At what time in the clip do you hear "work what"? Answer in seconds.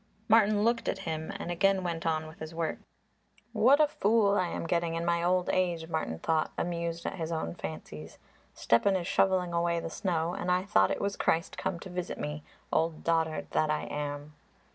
2.55-3.79